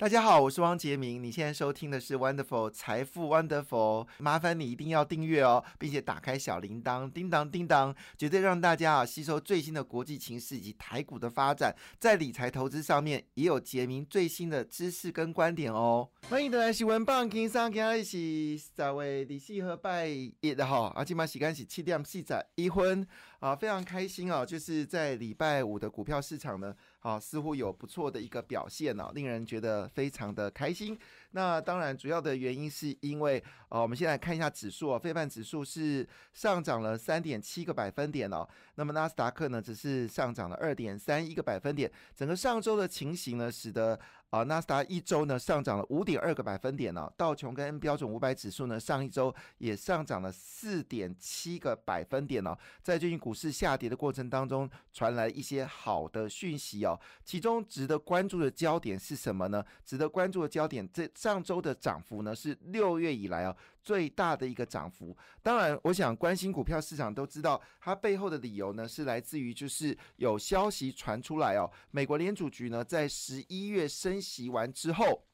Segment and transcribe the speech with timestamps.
[0.00, 1.22] 大家好，我是汪杰明。
[1.22, 16.08] 你现在收听的是 Wonderful 财富 Wonderful，麻烦你一定要订阅哦，并且打开小铃铛，叮当叮当，绝对让大家啊吸收最新的国际情势以及台股的发展，在理财投资上面也有杰明最新的知识跟观点哦。
[16.30, 23.06] 欢迎大家喜欢棒听上今日是十位第四和拜一的哈，啊，今晚时间是七点四十一分
[23.40, 26.74] 啊，非常开心哦，就是在礼拜五的股票市场呢。
[27.02, 30.98] 好，似乎有不错的一个表现呢，令人觉得非常的开心。
[31.30, 38.46] 那当然，主要的原因是因为，呃，我们先来看一下指数哦，非半指数是上涨了三点七个百分点哦。
[38.74, 41.90] 那么纳斯达克呢，只是上涨了二点三一个百分点。
[42.14, 43.98] 整个上周的情形呢，使得
[44.30, 47.12] 啊，纳斯达一周呢上涨了五点二个百分点呢。
[47.16, 52.56] 道琼跟标准五百指数呢，上一周也上涨了四点七个百分点呢。
[52.80, 56.98] 在最近股市下跌的过程当中，传来一些好的讯息哦。
[57.24, 59.64] 其中值得关注的焦点是什么呢？
[59.84, 65.16] 值得关注的焦点，这上周的涨幅呢是六月以来啊最大的一个涨幅。
[65.42, 75.24] 当然，我想关心股票市场都知道，它背后的理由呢是来自于就是有消息传出来哦，美国联储局呢在十一月升息完之后。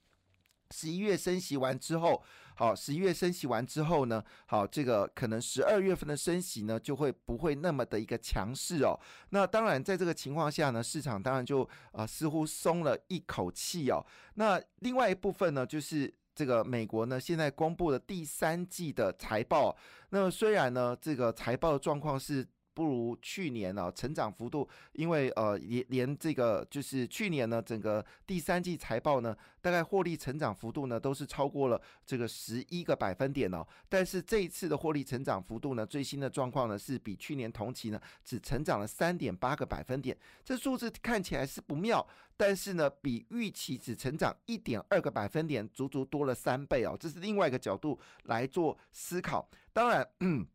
[0.72, 2.20] 十一月升息完之后，
[2.56, 8.98] 好，十一月升息完之后呢，好，这个可能十二月份的升息呢，就会不会那么的一个强势哦。
[9.30, 14.04] 那当然，在这个情况下呢，市场当然就啊似乎松了一口气哦。
[14.34, 19.76] 那另外一部分呢，就是这个美国呢现在公布的第三季的财报。
[20.10, 22.46] 那么虽然呢，这个财报的状况是。
[22.76, 33.66] 不如去年呢，成长幅度，因为呃，连连这个就是去年呢，整个第三季财报呢，大概获利成长幅度呢，都是超过了这个十一个百分点哦。
[33.88, 40.14] 但是这一次的获利成长幅度呢，最新的状况呢，是比去年同期呢，只成长了三点八个百分点。
[40.44, 46.94] 这数字看起来是不妙，但是呢，比预期只成长一点二个百分点，足足多了三倍哦。
[47.00, 49.48] 这是另外一个角度来做思考。
[49.72, 50.06] 当然。
[50.20, 50.46] 嗯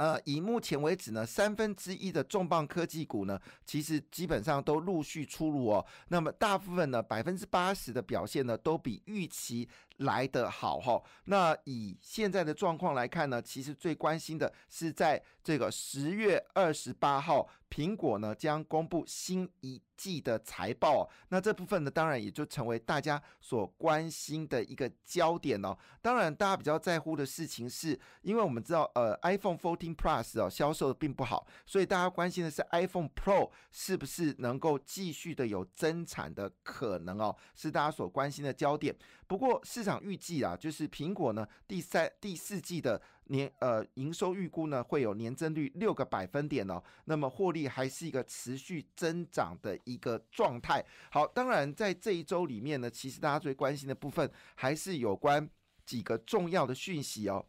[0.00, 5.84] 呃，以目前为止呢，三分之一的重磅科技股呢，其实基本上都陆续出炉哦。
[6.08, 9.68] 那么大部分呢，百分之八十的表现呢，都比预期
[10.00, 11.02] 来得好哈。
[11.24, 19.80] 那以现在的状况来看呢，其实最关心的是在这个十月二十八号，苹果呢将公布新一。
[20.00, 25.76] 季的财报，那这部分呢，当然也就成为大家所关心的一个焦点哦。
[26.00, 38.96] 当然，大家比较在乎的事情是，因为我们知道，呃，iPhone 14 Plus 哦销售的并不好，所以大家关心的是 iPhone Pro 是不是能够继续的有增产的可能哦，是大家所关心的焦点。
[39.26, 43.00] 不过市场预计啊，就是苹果呢第三、第四季的。
[43.30, 50.84] 年呃营收预估呢会有年增率六个百分点哦，那么获利还是一个持续增长的一个状态。
[51.12, 55.48] 好，当然在这一周里面呢，其实大家最关心的部分还是有关
[55.86, 57.46] 几个重要的讯息哦。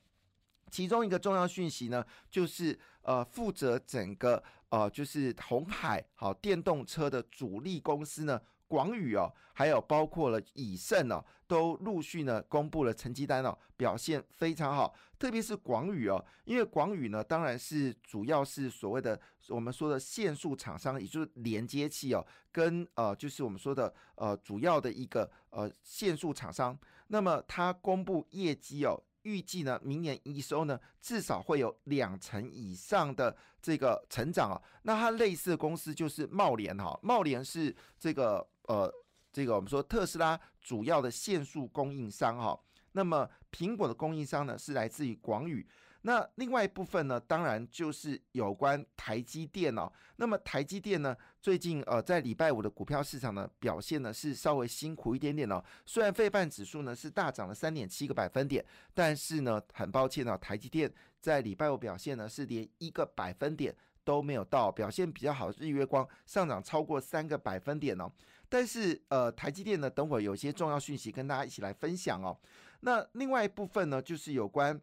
[0.70, 8.40] 其中一个重要讯息呢，就是呃负责整个呃就是红海好电动车的主力公司呢。
[8.72, 14.96] 广宇哦，还有包括了以盛哦，都陆续呢公布了成绩单哦，表现非常好。
[15.20, 26.80] 特别是广宇哦，因为广宇呢，当然是主要是所谓的我们说的线束厂商，也就是连接器哦，跟呃就是我们说的呃主要的一个呃线束厂商。
[27.08, 29.04] 那么它公布业绩哦。
[29.24, 34.62] 预计呢，明年营收呢至少会有两成以上的这个成长啊。
[34.84, 38.92] 那它类似的公司就是茂联哈，茂联是这个呃
[39.32, 42.60] 这个我们说特斯拉主要的线束供应商哈。
[42.94, 45.68] 那么苹果的供应商呢是来自于广宇。
[46.04, 49.92] 那另外一部分呢，当然就是有关台积电哦。
[50.16, 55.64] 那么台积电呢，最近呃在礼拜五的股票市场呢表现呢是稍微辛苦一点点哦。
[55.86, 64.72] 虽然费半指数呢是大涨了三点七个百分点，但是呢很抱歉啊，台积电在礼拜五表现呢是连一个百分点都没有到。
[64.72, 68.12] 表现比较好日月光上涨超过三个百分点哦。
[68.50, 72.36] 但是呃台积电呢，等会有些重要讯息跟大家一起来分享哦。
[72.80, 74.82] 那另外一部分呢，就是有关。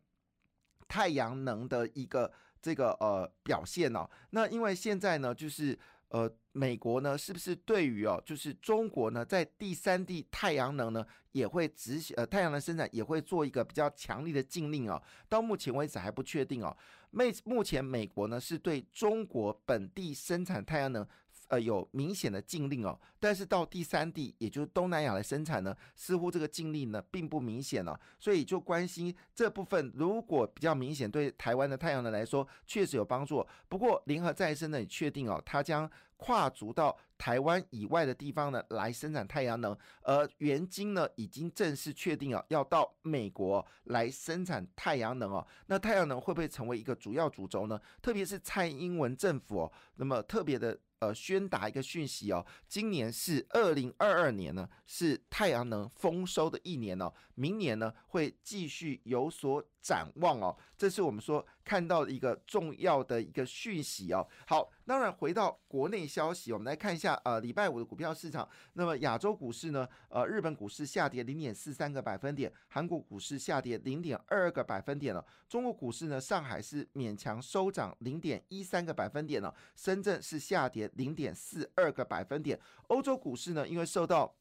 [0.88, 16.76] 太阳能的一个这个呃表现哦，那因为现在呢，就是呃美国呢，是不是对于哦，就是中国呢，在第三地太阳能呢，也会执行呃太阳能生产也会做一个比较强力的禁令哦，到目前为止还不确定哦。
[17.11, 21.06] 目目前美国呢是对中国本地生产太阳能
[21.49, 33.47] 呃有明显的禁令哦，但是到第三地，也就是东南亚来生产呢，似乎这个禁令呢并不明显了，所以就关心这部分，如果比较明显，对台湾的太阳能来说确实有帮助。
[33.69, 45.47] 不过联合再生呢也确定哦，它将跨足到台湾以外的地方呢来生产太阳能，而元晶呢已经正式确定啊要到美国来生产太阳能哦。
[45.67, 47.81] 那太阳能会不会成为一个主要主轴呢？
[48.03, 50.79] 特别是蔡英文政府哦，那么特别的。
[51.00, 64.26] 呃，宣达一个讯息哦，今年是二零二二年呢，是太阳能丰收的一年哦，明年呢会继续有所展望哦，这是我们说看到的一个重要的一个讯息哦。
[64.46, 80.78] 好，当然回到国内消息，我们来看一下呃，礼拜五的股票市场，那么亚洲股市呢，呃，日本股市下跌零点四三个百分点，韩国股市下跌零点二个百分点了，中国股市呢，上海是勉强收涨零点一三个百分点了，深圳是下跌。
[80.94, 82.58] 零点四二个百分点，
[82.88, 84.34] 欧洲股市呢，因为受到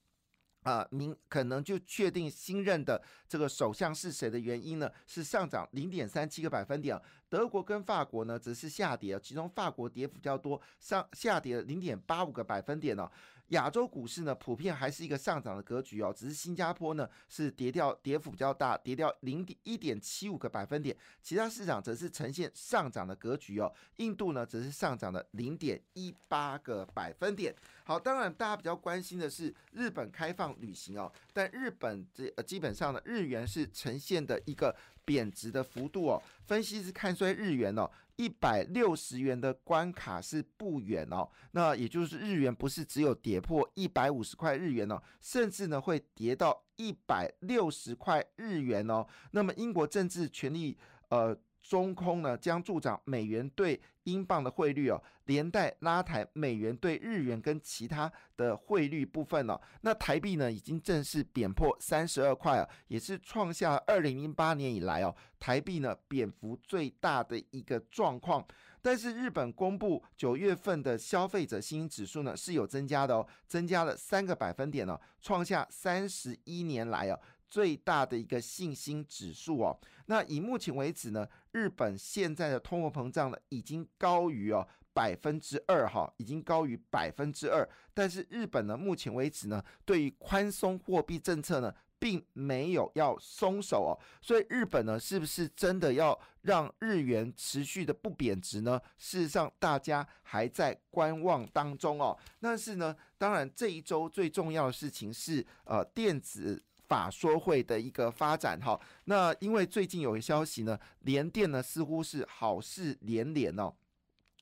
[0.67, 7.01] 啊，明可能就确定新任的这个首相是谁的原因呢，是上涨零点三七个百分点。
[7.29, 13.09] 德国跟法国呢，则是下跌，其中法国跌幅较多，上下跌零点八五个百分点呢。
[13.49, 23.71] 亚洲股市呢，普遍还是一个上涨的格局哦，只是新加坡呢是跌掉，跌幅比较大，跌掉零点一点七五个百分点，其他市场则是呈现上涨的格局哦。
[23.97, 27.55] 印度呢，则是上涨了零点一八个百分点。
[27.83, 34.75] 好，当然大家比较关心的是日本开放旅行哦，但日本这基本上呢，日元是呈现的一个。
[35.07, 49.07] 贬值的幅度哦，分析是看衰日元哦，一百六十元的关卡是不远哦，那也就是日元不是只有跌破一百五十块日元哦，甚至呢会跌到一百六十块日元哦。
[49.31, 50.77] 那么英国政治权力
[51.09, 51.35] 呃。
[51.67, 59.59] 中空呢将助长美元对英镑的汇率哦，连带拉抬美元对日元跟其他的汇率部分哦。
[59.81, 68.45] 那台币呢已经正式贬破三十二块啊，也是创下二零零八年以来哦台币呢贬幅最大的一个状况。
[68.81, 77.19] 但是日本公布九月份的消费者信心指数呢是有增加的哦，增加了三个百分点哦，创下三十一年来哦。
[77.49, 87.67] 最大的一个信心指数哦，那以目前为止呢，日本现在的通货膨胀呢已经高于哦百分之二哈，已经高于百分之二。
[87.93, 93.93] 但是日本呢，目前为止呢，对于宽松货币政策呢，并没有要松手哦。
[94.21, 98.81] 所以日本呢，是不是真的要让日元持续的不贬值呢？
[98.97, 102.17] 事实上，大家还在观望当中哦。
[102.39, 106.63] 但是呢，当然这一周最重要的事情是呃电子。
[106.87, 113.73] 法说会的一个发展哈，那因为最近有个消息呢，联电呢似乎是好事连连哦。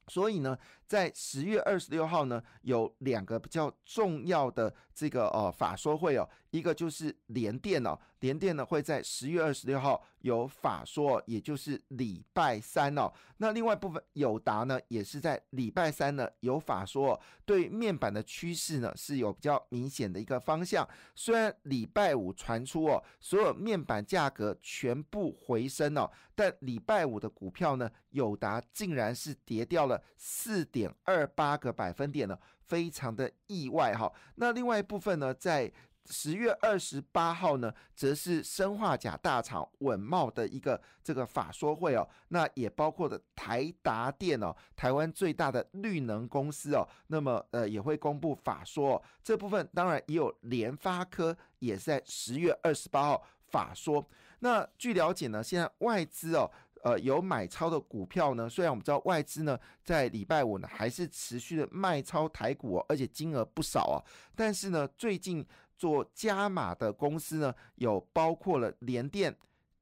[0.08, 0.56] 所以呢，
[0.96, 13.12] 在十月二十六号呢，有两个比较重要的这个呃法说会哦，一个就是联电哦，联电呢会在十月二十六号有法说，也就是礼拜三哦。
[13.40, 20.88] 那另外部分友达呢，也是在礼拜三呢有法说，对面板的趋势呢是有比较明显的一个方向。
[21.14, 30.02] 虽然礼拜五传出哦，所有面板价格全部回升哦，但礼拜五的股票呢，友达竟然是跌掉了。
[30.18, 34.12] 四点二八个百分点呢，非常的意外哈。
[34.36, 35.72] 那另外一部分呢，在
[36.08, 42.08] 十月二十八号呢，则是生化钾大厂稳茂的一个这个法说会哦。
[42.28, 49.02] 那也包括的台达电哦，台湾最大的绿能公司哦，那么呃也会公布法说。
[49.24, 54.08] 这部分当然也有联发科，也是在十月二十八号法说。
[54.40, 56.52] 那据了解呢，现在外资哦。
[56.86, 63.98] 呃，有买超的股票呢，虽然我们知道外资呢在礼拜五呢还是持续的卖超台股哦，而且金额不少啊，
[64.36, 65.44] 但是呢，最近
[65.76, 69.36] 做加码的公司呢，有包括了联电、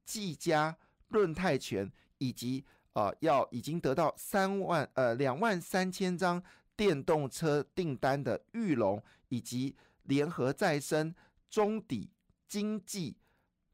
[0.06, 0.74] 技嘉、
[1.08, 6.42] 润泰全，以及啊要已经得到三万呃两万三千张
[6.74, 11.14] 电动车订单的玉龙，以及联合再生、
[11.50, 12.08] 中底、
[12.48, 13.18] 经济、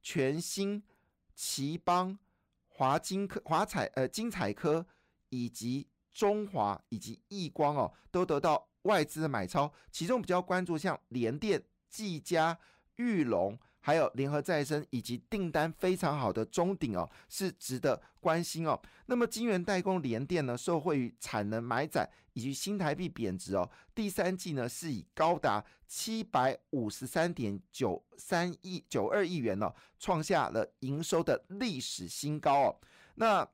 [0.02, 0.82] 全新、
[1.32, 2.18] 奇邦。
[2.80, 4.86] 华金科、华彩、呃金彩科
[5.28, 9.70] 以及中华以及易光哦，都得到外资的买超。
[9.92, 12.58] 其中比较关注像联电、技嘉、
[12.96, 13.58] 玉龙。
[13.80, 18.80] 还有联合再生以及订单非常好的中鼎哦，是值得关心哦。
[19.06, 32.76] 那么金圆代工联电呢，受惠于产能买载以及新台币贬值哦，第三季呢是以高达七百五十三点九三亿九二亿元哦，创下了营收的历史新高哦。
[33.14, 33.48] 那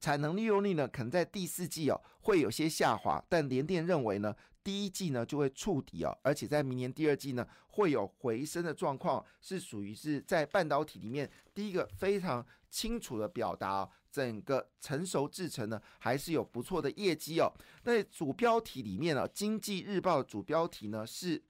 [0.00, 4.34] 产能利用率呢，可能在第四季哦会有些下滑，但联电认为呢。
[4.68, 17.50] 第一季呢就会触底哦，而且在明年第二季呢会有回升的状况，是属于是在半导体里面第一个非常清楚的表达，哦整个成熟制程呢还是有不错的业绩哦。
[17.82, 21.42] 在主标题里面呢，《经济日报》的主标题呢是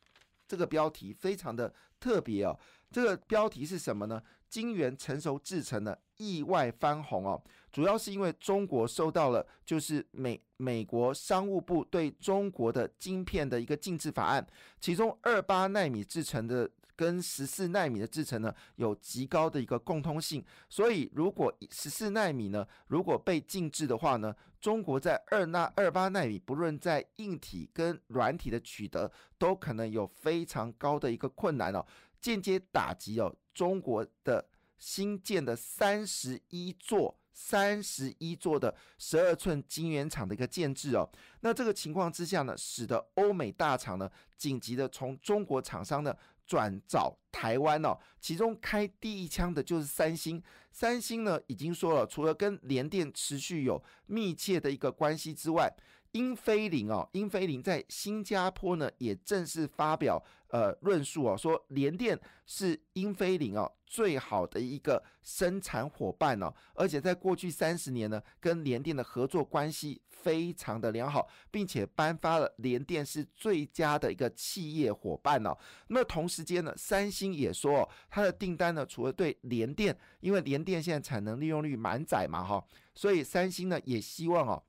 [0.47, 2.57] 这个标题非常的特别哦，
[2.93, 4.23] 这个标题是什么呢？
[4.49, 14.47] 晶圆成熟制成的意外翻红哦，主要是因为中国受到了就是美美国商务部对中国的晶片的一个禁制法案，
[14.81, 31.87] 其中二八纳米制成的跟十四纳米的制成呢有极高的一个共通性，所以如果十四纳米呢如果被禁制的话呢，中国在二纳二八纳米不论在硬体跟软体的取得都可能有非常高的一个困难哦，
[32.21, 33.35] 间接打击哦。
[33.55, 41.11] 中国的新建的三十一座、三十一座的十二寸晶圆厂的一个建制哦，
[41.41, 50.41] 那这个情况之下呢，使得欧美大厂呢紧急的从中国厂商呢转找台湾哦，其中开第一枪的就是三星。
[50.71, 55.69] 三星呢已经说了，除了跟联电持续有密切的一个关系之外。
[56.13, 75.57] 英飞凌哦，英飞凌在新加坡呢也正式发表呃论述哦，说联电是英飞凌哦最好的一个生产伙伴哦，而且在过去三十年呢，跟联电的合作关系非常的良好，并且颁发了联电是最佳的一个企业伙伴哦。
[75.89, 82.63] 那么同时间呢，三星也说哦，它的订单呢除了对联电，因为联电现在产能利用率满载嘛哈，
[82.95, 84.63] 所以三星呢也希望哦。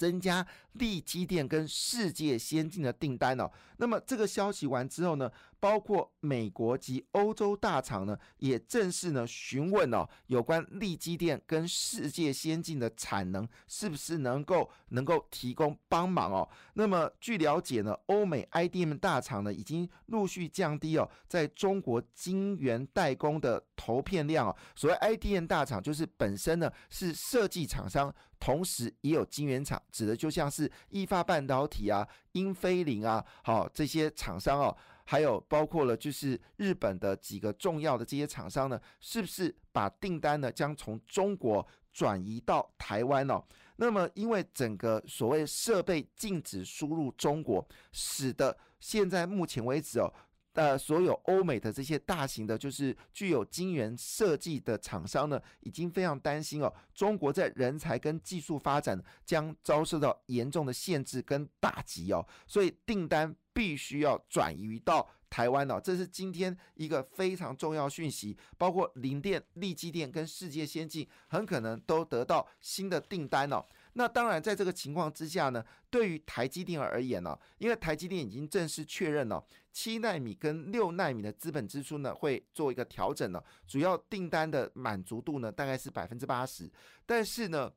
[0.00, 3.50] 增加利基电跟世界先进的订单哦。
[3.76, 5.30] 那么这个消息完之后呢，
[5.60, 16.48] 包括美国及欧洲大厂呢，也正式呢询问哦，有关力基电跟世界先进的产能是不是能够能够提供帮忙哦。
[16.74, 24.56] 那么据了解呢，欧美 IDM 大厂呢已经陆续降低哦，在中国晶圆代工的投片量哦。
[24.74, 28.12] 所谓 IDM 大厂，就是本身呢是设计厂商。
[28.40, 34.74] 同时也有晶圆厂，指的就像是意发半导体啊、英飞凌啊，好这些厂商哦，
[35.10, 43.42] 还有包括了就是日本的几个重要的这些厂商呢，是不是把订单呢将从中国转移到台湾哦？
[43.74, 50.14] 那么因为整个所谓设备禁止输入中国，使得现在目前为止哦。
[50.54, 73.64] 呃，所有欧美的这些大型的，就是具有晶圆设计的厂商呢，已经非常担心哦，中国在人才跟技术发展将遭受到严重的限制跟打击哦，所以订单必须要转移到台湾哦，这是今天一个非常重要讯息，包括零电、力基电跟世界先进很可能都得到新的订单哦。
[73.94, 86.70] 那当然，在这个情况之下呢，对于台积电而言呢，因为台积电已经正式确认了七纳米跟六纳米的资本支出呢会做一个调整了，主要订单的满足度呢大概是百分之八十，
[87.04, 87.72] 但是呢，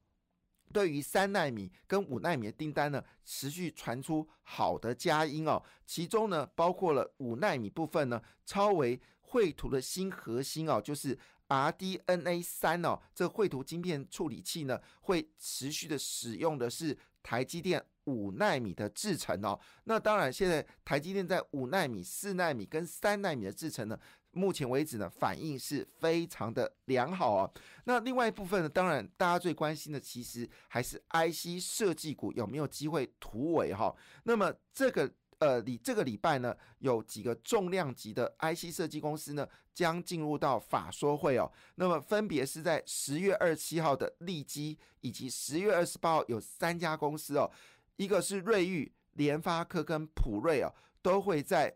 [0.71, 11.17] 对于三纳米跟五纳米的订单呢，持续传出好的佳音哦，其中呢包括了五纳米部分呢，超为绘图的新核心哦，就是。
[11.47, 19.59] RDNA 三哦，这绘图晶片处理器呢，会持续的使用的是台积电五纳米的制程哦。
[19.83, 23.99] 那当然，现在台积电在五纳米、四纳米跟三纳米的制程呢，
[24.31, 27.49] 目前为止呢，反应是非常的良好啊。
[27.85, 33.95] 那另外一部分呢，当然大家最关心的，其实还是 IC 设计股有没有机会突围哈。
[34.23, 35.11] 那么这个。
[35.43, 41.51] 呃，你这个礼拜呢，有几个重量级的 IC 设计公司呢，将进入到法说会哦。
[41.75, 47.51] 那么分别是在十月二十七号的利基，以及十月二十八号有三家公司哦，
[47.97, 51.75] 一个是瑞昱、联发科跟普瑞哦，都会在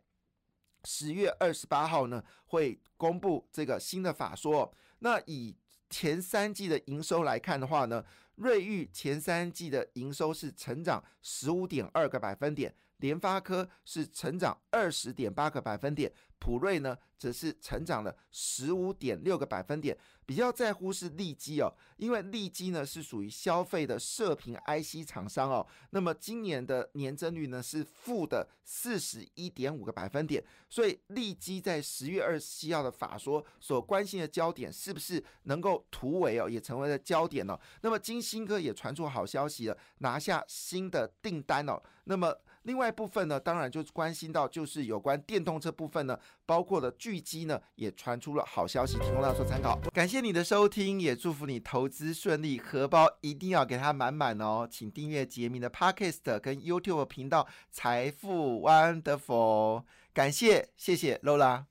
[0.86, 4.74] 十月二十八号呢会公布这个新的法说。
[5.00, 5.54] 那以
[5.90, 8.06] 前三季的营收来看的话呢，
[8.36, 12.74] 瑞昱前三季的营收是成长十五点二个百分点。
[12.98, 19.98] 联发科是成长二十点八个百分点，普瑞呢则是成长了十五点六个百分点。
[20.26, 25.66] 比较在乎是利基哦，因为利基呢是属于消费的射频 IC 厂商哦。
[25.92, 37.58] 那么今年的年增率呢是负的四十一点五个百分点，所以利基在十月二十七号的法说所关心的焦点是不是能够突围哦，也成为了焦点哦。
[37.82, 41.82] 那么金星科也传出好消息了，拿下新的订单哦。
[42.04, 49.80] 那么另外一部分呢，当然就关心到就是有关电动车部分呢，包括了巨基呢，也传出了好消息，提供大家做参考。
[49.94, 54.68] 感谢你的收听，也祝福你投资顺利，荷包一定要给它满满哦。
[54.70, 59.84] 请订阅杰明的 Podcast 跟 YouTube 频道财富 Wonderful。
[60.14, 61.68] 感谢，谢谢 Lola。